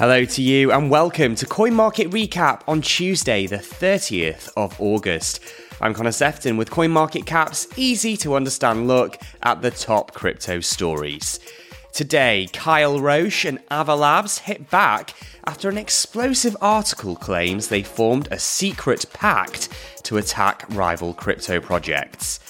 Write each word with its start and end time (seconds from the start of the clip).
Hello 0.00 0.24
to 0.24 0.40
you 0.40 0.72
and 0.72 0.90
welcome 0.90 1.34
to 1.34 1.44
Coin 1.44 1.74
Market 1.74 2.08
Recap 2.08 2.62
on 2.66 2.80
Tuesday, 2.80 3.46
the 3.46 3.58
30th 3.58 4.50
of 4.56 4.80
August. 4.80 5.40
I'm 5.78 5.92
Connor 5.92 6.10
Sefton 6.10 6.56
with 6.56 6.70
Coin 6.70 6.90
Market 6.90 7.26
Cap's 7.26 7.68
easy 7.76 8.16
to 8.16 8.34
understand 8.34 8.88
look 8.88 9.18
at 9.42 9.60
the 9.60 9.70
top 9.70 10.14
crypto 10.14 10.60
stories. 10.60 11.38
Today, 11.92 12.48
Kyle 12.54 12.98
Roche 12.98 13.44
and 13.44 13.58
Avalabs 13.68 14.38
hit 14.38 14.70
back 14.70 15.12
after 15.46 15.68
an 15.68 15.76
explosive 15.76 16.56
article 16.62 17.14
claims 17.14 17.68
they 17.68 17.82
formed 17.82 18.26
a 18.30 18.38
secret 18.38 19.04
pact 19.12 19.68
to 20.04 20.16
attack 20.16 20.64
rival 20.70 21.12
crypto 21.12 21.60
projects 21.60 22.40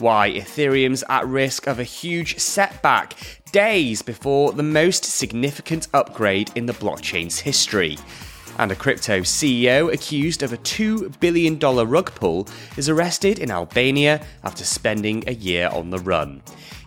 why 0.00 0.30
Ethereum's 0.30 1.04
at 1.08 1.26
risk 1.26 1.66
of 1.66 1.78
a 1.78 1.84
huge 1.84 2.38
setback 2.38 3.14
days 3.52 4.02
before 4.02 4.52
the 4.52 4.62
most 4.62 5.04
significant 5.04 5.88
upgrade 5.92 6.50
in 6.54 6.66
the 6.66 6.72
blockchain's 6.72 7.38
history. 7.38 7.98
And 8.58 8.72
a 8.72 8.76
crypto 8.76 9.20
CEO 9.20 9.92
accused 9.92 10.42
of 10.42 10.52
a 10.52 10.58
$2 10.58 11.18
billion 11.20 11.58
rug 11.58 12.14
pull 12.14 12.48
is 12.76 12.88
arrested 12.88 13.38
in 13.38 13.50
Albania 13.50 14.24
after 14.44 14.64
spending 14.64 15.24
a 15.26 15.32
year 15.32 15.68
on 15.68 15.90
the 15.90 15.98
run. 15.98 16.42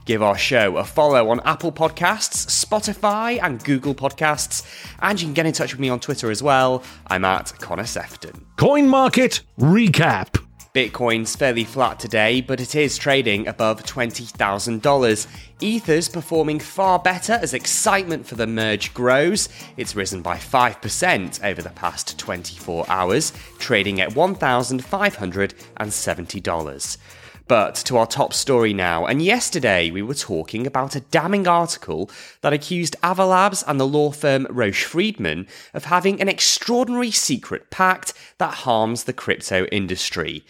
Give 0.06 0.22
our 0.22 0.38
show 0.38 0.78
a 0.78 0.84
follow 0.84 1.30
on 1.30 1.40
Apple 1.46 1.72
Podcasts, 1.72 2.46
Spotify, 2.48 3.40
and 3.42 3.64
Google 3.64 3.96
Podcasts. 3.96 4.66
And 5.00 5.20
you 5.20 5.28
can 5.28 5.34
get 5.34 5.46
in 5.46 5.54
touch 5.54 5.72
with 5.72 5.80
me 5.80 5.90
on 5.90 6.02
Twitter 6.02 6.30
as 6.30 6.44
well. 6.44 6.84
I'm 7.08 7.24
at 7.24 7.54
Connor 7.60 7.86
Sefton. 7.86 8.46
Coin 8.58 8.88
Market 8.88 9.42
Recap. 9.58 10.44
Bitcoin's 10.74 11.36
fairly 11.36 11.66
flat 11.66 12.00
today, 12.00 12.42
but 12.42 12.60
it 12.60 12.74
is 12.74 12.98
trading 12.98 13.48
above 13.48 13.84
$20,000. 13.84 15.28
Ether's 15.62 16.10
performing 16.10 16.60
far 16.60 16.98
better 16.98 17.34
as 17.34 17.54
excitement 17.54 18.26
for 18.26 18.34
the 18.34 18.48
merge 18.48 18.92
grows. 18.92 19.50
It's 19.78 19.96
risen 19.96 20.24
by 20.24 20.38
5% 20.38 21.44
over 21.44 21.62
the 21.62 21.70
past 21.70 22.18
24 22.18 22.86
hours, 22.90 23.34
trading 23.60 24.02
at 24.02 24.14
$1,570. 24.14 26.98
But 27.48 27.76
to 27.76 27.98
our 27.98 28.08
top 28.08 28.34
story 28.34 28.74
now, 28.74 29.06
and 29.06 29.22
yesterday 29.22 29.92
we 29.92 30.02
were 30.02 30.14
talking 30.14 30.66
about 30.66 30.96
a 30.96 31.02
damning 31.02 31.46
article 31.46 32.10
that 32.40 32.54
accused 32.54 32.96
Avalabs 33.04 33.64
and 33.68 33.80
the 33.80 33.88
law 33.88 34.12
firm 34.12 34.48
Roche 34.50 34.86
Freedman 34.86 35.48
of 35.74 35.86
having 35.86 36.22
an 36.22 36.30
extraordinary 36.30 37.12
secret 37.12 37.70
pact 37.70 38.14
that 38.38 38.54
harms 38.54 39.04
the 39.04 39.14
crypto 39.14 39.66
industry. 39.66 40.46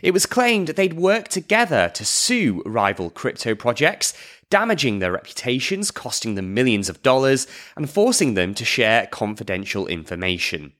It 0.00 0.12
was 0.12 0.24
claimed 0.24 0.68
they'd 0.68 0.94
worked 0.94 1.32
together 1.32 1.90
to 1.92 2.04
sue 2.04 2.62
rival 2.64 3.10
crypto 3.10 3.54
projects 3.54 4.14
damaging 4.50 4.98
their 4.98 5.12
reputations, 5.12 5.90
costing 5.90 6.34
them 6.34 6.54
millions 6.54 6.88
of 6.88 7.02
dollars, 7.02 7.46
and 7.76 7.90
forcing 7.90 8.34
them 8.34 8.54
to 8.54 8.64
share 8.64 9.06
confidential 9.06 9.86
information. 9.86 10.72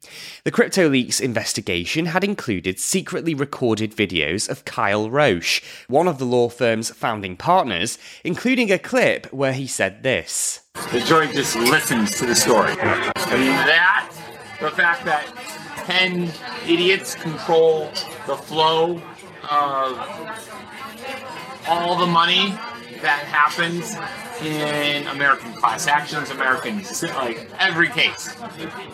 The 0.44 0.52
CryptoLeaks 0.52 1.20
investigation 1.20 2.06
had 2.06 2.24
included 2.24 2.78
secretly 2.78 3.34
recorded 3.34 3.94
videos 3.94 4.48
of 4.48 4.64
Kyle 4.64 5.10
Roche, 5.10 5.62
one 5.88 6.08
of 6.08 6.18
the 6.18 6.24
law 6.24 6.48
firm's 6.48 6.90
founding 6.90 7.36
partners, 7.36 7.98
including 8.24 8.72
a 8.72 8.78
clip 8.78 9.26
where 9.32 9.52
he 9.52 9.66
said 9.66 10.02
this. 10.02 10.60
The 10.92 11.00
jury 11.00 11.28
just 11.28 11.56
listens 11.56 12.16
to 12.18 12.26
the 12.26 12.34
story. 12.34 12.70
And 12.70 12.78
that, 13.68 14.10
the 14.60 14.70
fact 14.70 15.04
that 15.04 15.26
10 15.84 16.30
idiots 16.66 17.14
control 17.14 17.90
the 18.26 18.36
flow 18.36 19.02
of 19.50 19.98
all 21.66 21.98
the 21.98 22.06
money 22.06 22.54
that 23.02 23.24
happens 23.24 23.96
in 24.44 25.06
American 25.08 25.52
class 25.54 25.86
actions, 25.86 26.30
American 26.30 26.82
like 27.14 27.48
every 27.58 27.88
case. 27.88 28.34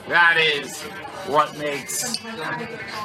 That 0.08 0.36
is 0.38 0.82
what 1.26 1.56
makes 1.58 2.16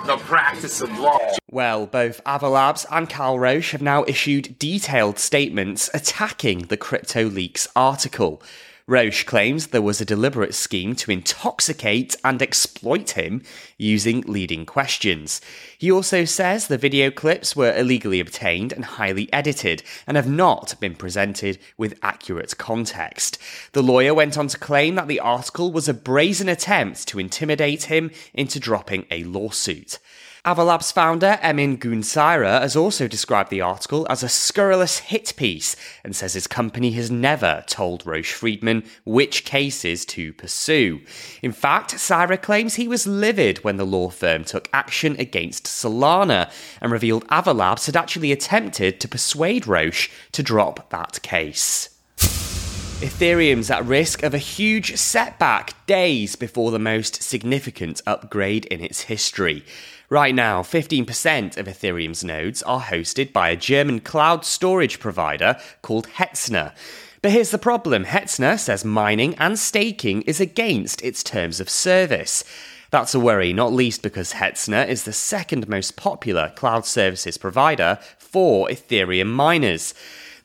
the 0.05 0.17
practice 0.19 0.81
of 0.81 0.97
law. 0.99 1.19
Well, 1.51 1.85
both 1.87 2.23
Avalabs 2.25 2.85
and 2.91 3.09
Kyle 3.09 3.39
Roche 3.39 3.71
have 3.71 3.81
now 3.81 4.05
issued 4.07 4.59
detailed 4.59 5.19
statements 5.19 5.89
attacking 5.93 6.63
the 6.63 6.77
CryptoLeaks 6.77 7.67
article. 7.75 8.41
Roche 8.89 9.23
claims 9.23 9.67
there 9.67 9.83
was 9.83 10.01
a 10.01 10.05
deliberate 10.05 10.55
scheme 10.55 10.95
to 10.95 11.11
intoxicate 11.11 12.15
and 12.23 12.41
exploit 12.41 13.11
him 13.11 13.43
using 13.77 14.21
leading 14.21 14.65
questions. 14.65 15.41
He 15.77 15.91
also 15.91 16.25
says 16.25 16.65
the 16.65 16.77
video 16.79 17.11
clips 17.11 17.55
were 17.55 17.71
illegally 17.77 18.19
obtained 18.19 18.73
and 18.73 18.83
highly 18.83 19.31
edited 19.31 19.83
and 20.07 20.17
have 20.17 20.27
not 20.27 20.73
been 20.79 20.95
presented 20.95 21.59
with 21.77 21.99
accurate 22.01 22.57
context. 22.57 23.37
The 23.73 23.83
lawyer 23.83 24.15
went 24.15 24.39
on 24.39 24.47
to 24.47 24.57
claim 24.57 24.95
that 24.95 25.07
the 25.07 25.19
article 25.19 25.71
was 25.71 25.87
a 25.87 25.93
brazen 25.93 26.49
attempt 26.49 27.07
to 27.09 27.19
intimidate 27.19 27.83
him 27.83 28.09
into 28.33 28.59
dropping 28.59 29.05
a 29.11 29.23
lawsuit. 29.23 29.99
Avalab's 30.45 30.91
founder, 30.91 31.37
Emin 31.41 31.75
Gün 31.75 32.01
Sirer, 32.01 32.61
has 32.61 32.75
also 32.75 33.09
described 33.09 33.49
the 33.49 33.59
article 33.59 34.07
as 34.09 34.23
a 34.23 34.29
scurrilous 34.29 34.99
hit 34.99 35.33
piece 35.35 35.75
and 36.01 36.15
says 36.15 36.33
his 36.33 36.47
company 36.47 36.91
has 36.91 37.11
never 37.11 37.63
told 37.67 38.05
Roche 38.05 38.31
Freedman 38.31 38.83
which 39.03 39.43
cases 39.43 40.05
to 40.05 40.31
pursue. 40.31 41.01
In 41.41 41.51
fact, 41.51 41.99
Sirer 41.99 42.37
claims 42.37 42.75
he 42.75 42.87
was 42.87 43.05
livid 43.05 43.63
when 43.65 43.75
the 43.75 43.85
law 43.85 44.09
firm 44.09 44.45
took 44.45 44.69
action 44.71 45.17
against 45.19 45.65
Solana 45.65 46.49
and 46.81 46.91
revealed 46.91 47.27
Avalabs 47.27 47.87
had 47.87 47.97
actually 47.97 48.31
attempted 48.31 49.01
to 49.01 49.09
persuade 49.09 49.67
Roche 49.67 50.09
to 50.31 50.41
drop 50.41 50.89
that 50.89 51.21
case. 51.21 51.98
Ethereum's 53.01 53.71
at 53.71 53.85
risk 53.85 54.23
of 54.23 54.33
a 54.33 54.37
huge 54.37 54.97
setback 54.97 55.73
days 55.85 56.35
before 56.35 56.69
the 56.69 56.77
most 56.77 57.23
significant 57.23 58.01
upgrade 58.05 58.65
in 58.65 58.83
its 58.83 59.03
history. 59.03 59.63
Right 60.09 60.35
now, 60.35 60.63
15% 60.63 61.55
of 61.55 61.65
Ethereum's 61.65 62.25
nodes 62.25 62.61
are 62.63 62.81
hosted 62.81 63.31
by 63.31 63.51
a 63.51 63.55
German 63.55 64.01
cloud 64.01 64.43
storage 64.43 64.99
provider 64.99 65.57
called 65.81 66.09
Hetzner. 66.17 66.73
But 67.21 67.31
here's 67.31 67.51
the 67.51 67.57
problem 67.57 68.03
Hetzner 68.03 68.59
says 68.59 68.83
mining 68.83 69.33
and 69.35 69.57
staking 69.57 70.23
is 70.23 70.41
against 70.41 71.01
its 71.01 71.23
terms 71.23 71.61
of 71.61 71.69
service. 71.69 72.43
That's 72.91 73.15
a 73.15 73.19
worry, 73.19 73.53
not 73.53 73.71
least 73.71 74.01
because 74.01 74.33
Hetzner 74.33 74.85
is 74.85 75.05
the 75.05 75.13
second 75.13 75.69
most 75.69 75.95
popular 75.95 76.51
cloud 76.57 76.85
services 76.85 77.37
provider 77.37 77.99
for 78.17 78.67
Ethereum 78.67 79.27
miners. 79.27 79.93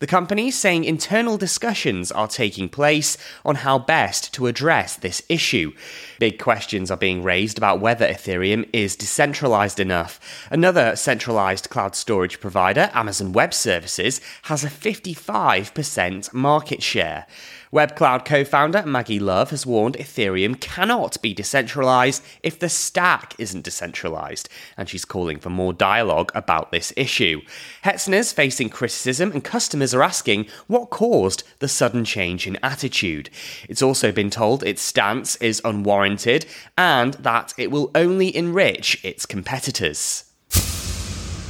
The 0.04 0.09
company 0.09 0.50
saying 0.50 0.84
internal 0.84 1.38
discussions 1.38 2.12
are 2.12 2.28
taking 2.28 2.69
place 2.69 3.16
on 3.42 3.54
how 3.54 3.78
best 3.78 4.34
to 4.34 4.47
address 4.48 4.97
this 4.97 5.22
issue. 5.31 5.72
Big 6.19 6.38
questions 6.38 6.91
are 6.91 6.98
being 6.98 7.22
raised 7.22 7.56
about 7.56 7.81
whether 7.81 8.06
Ethereum 8.06 8.69
is 8.70 8.97
decentralized 8.97 9.81
enough. 9.81 10.20
Another 10.50 10.94
centralized 10.94 11.70
cloud 11.70 11.97
storage 11.97 12.38
provider, 12.38 12.91
Amazon 12.93 13.32
Web 13.32 13.54
Services, 13.54 14.20
has 14.43 14.62
a 14.62 14.69
55% 14.69 16.34
market 16.34 16.82
share. 16.82 17.26
WebCloud 17.75 18.25
co 18.25 18.44
founder 18.44 18.84
Maggie 18.87 19.19
Love 19.19 19.50
has 19.50 19.66
warned 19.66 19.97
Ethereum 19.97 20.60
cannot 20.60 21.20
be 21.20 21.34
decentralized 21.34 22.22
if 22.44 22.56
the 22.60 22.69
stack 22.69 23.34
isn't 23.37 23.64
decentralized, 23.64 24.48
and 24.76 24.88
she's 24.88 25.04
calling 25.04 25.41
for 25.41 25.50
more 25.50 25.72
dialogue 25.72 26.31
about 26.37 26.70
this 26.70 26.93
issue. 26.97 27.41
Hetzner's 27.84 28.32
facing 28.32 28.69
criticism, 28.69 29.32
and 29.32 29.43
customers 29.43 29.93
are 29.94 30.03
asking 30.03 30.47
what 30.66 30.91
caused 30.91 31.43
the 31.60 31.69
sudden 31.69 32.05
change 32.05 32.47
in 32.47 32.59
attitude. 32.62 33.31
It's 33.69 33.82
also 33.82 34.12
been 34.12 34.31
told 34.31 34.62
its 34.62 34.82
stance 34.82 35.37
is 35.37 35.62
unwarranted 35.65 36.47
and 36.77 37.15
that 37.15 37.55
it 37.56 37.71
will 37.71 37.91
only 37.94 38.34
enrich 38.34 39.03
its 39.05 39.27
competitors. 39.27 40.25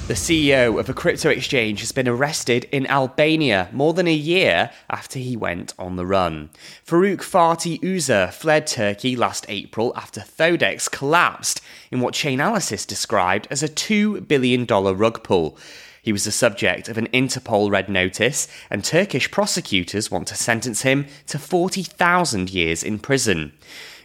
The 0.06 0.12
CEO 0.12 0.78
of 0.78 0.90
a 0.90 0.92
crypto 0.92 1.30
exchange 1.30 1.80
has 1.80 1.90
been 1.90 2.06
arrested 2.06 2.68
in 2.70 2.86
Albania 2.88 3.70
more 3.72 3.94
than 3.94 4.06
a 4.06 4.12
year 4.12 4.70
after 4.90 5.18
he 5.18 5.34
went 5.34 5.72
on 5.78 5.96
the 5.96 6.04
run. 6.04 6.50
Farouk 6.86 7.20
Fatih 7.20 7.80
Uzer 7.80 8.30
fled 8.30 8.66
Turkey 8.66 9.16
last 9.16 9.46
April 9.48 9.94
after 9.96 10.20
Thodex 10.20 10.90
collapsed 10.90 11.62
in 11.90 12.00
what 12.00 12.12
Chainalysis 12.12 12.86
described 12.86 13.48
as 13.50 13.62
a 13.62 13.68
$2 13.68 14.28
billion 14.28 14.66
rug 14.66 15.24
pull. 15.24 15.56
He 16.04 16.12
was 16.12 16.24
the 16.24 16.32
subject 16.32 16.90
of 16.90 16.98
an 16.98 17.08
Interpol 17.14 17.70
red 17.70 17.88
notice, 17.88 18.46
and 18.68 18.84
Turkish 18.84 19.30
prosecutors 19.30 20.10
want 20.10 20.28
to 20.28 20.34
sentence 20.34 20.82
him 20.82 21.06
to 21.28 21.38
40,000 21.38 22.50
years 22.50 22.84
in 22.84 22.98
prison. 22.98 23.54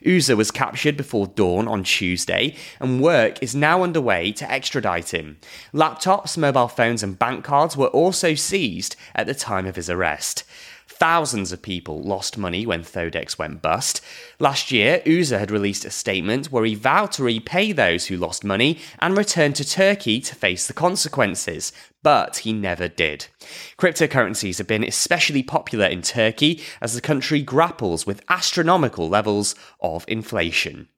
Uzer 0.06 0.38
was 0.38 0.50
captured 0.50 0.96
before 0.96 1.28
dawn 1.28 1.68
on 1.68 1.84
Tuesday, 1.84 2.56
and 2.80 3.02
work 3.02 3.44
is 3.44 3.54
now 3.54 3.84
underway 3.84 4.32
to 4.32 4.50
extradite 4.50 5.14
him. 5.14 5.40
Laptops, 5.74 6.38
mobile 6.38 6.70
phones, 6.70 7.04
and 7.04 7.20
bank 7.20 7.44
cards 7.44 7.76
were 7.76 7.88
also 7.88 8.34
seized 8.34 8.96
at 9.14 9.28
the 9.28 9.36
time 9.36 9.66
of 9.66 9.76
his 9.76 9.90
arrest. 9.90 10.46
Thousands 10.92 11.52
of 11.52 11.62
people 11.62 12.02
lost 12.02 12.38
money 12.38 12.66
when 12.66 12.82
Thodex 12.84 13.38
went 13.38 13.62
bust. 13.62 14.02
Last 14.40 14.72
year, 14.72 15.02
Uzer 15.06 15.40
had 15.40 15.52
released 15.52 15.86
a 15.86 15.92
statement 15.92 16.52
where 16.52 16.66
he 16.66 16.74
vowed 16.74 17.12
to 17.14 17.24
repay 17.24 17.72
those 17.72 18.08
who 18.08 18.18
lost 18.18 18.44
money 18.44 18.80
and 18.98 19.16
return 19.16 19.54
to 19.54 19.64
Turkey 19.64 20.20
to 20.20 20.36
face 20.36 20.66
the 20.68 20.74
consequences, 20.74 21.72
but 22.02 22.38
he 22.38 22.54
never 22.54 22.88
did. 22.88 23.28
Cryptocurrencies 23.78 24.58
have 24.58 24.68
been 24.68 24.84
especially 24.84 25.44
popular 25.44 25.86
in 25.86 26.02
Turkey 26.02 26.62
as 26.82 26.96
the 26.96 27.02
country 27.02 27.44
grapples 27.44 28.08
with 28.08 28.24
astronomical 28.28 29.08
levels 29.08 29.54
of 29.80 30.04
inflation. 30.08 30.90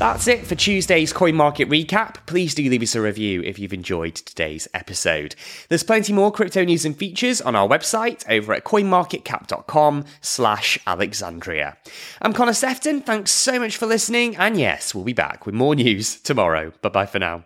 That's 0.00 0.28
it 0.28 0.46
for 0.46 0.54
Tuesday's 0.54 1.12
Coin 1.12 1.34
Market 1.34 1.68
Recap. 1.68 2.24
Please 2.24 2.54
do 2.54 2.66
leave 2.70 2.80
us 2.80 2.94
a 2.94 3.02
review 3.02 3.42
if 3.42 3.58
you've 3.58 3.74
enjoyed 3.74 4.14
today's 4.14 4.66
episode. 4.72 5.34
There's 5.68 5.82
plenty 5.82 6.14
more 6.14 6.32
crypto 6.32 6.64
news 6.64 6.86
and 6.86 6.96
features 6.96 7.42
on 7.42 7.54
our 7.54 7.68
website 7.68 8.24
over 8.26 8.54
at 8.54 8.64
coinmarketcap.com 8.64 10.06
slash 10.22 10.78
Alexandria. 10.86 11.76
I'm 12.22 12.32
Connor 12.32 12.54
Sefton. 12.54 13.02
Thanks 13.02 13.30
so 13.30 13.58
much 13.58 13.76
for 13.76 13.84
listening. 13.84 14.36
And 14.36 14.58
yes, 14.58 14.94
we'll 14.94 15.04
be 15.04 15.12
back 15.12 15.44
with 15.44 15.54
more 15.54 15.74
news 15.74 16.18
tomorrow. 16.18 16.72
Bye 16.80 16.88
bye 16.88 17.04
for 17.04 17.18
now. 17.18 17.44